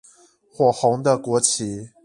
[0.51, 1.91] 火紅的國旗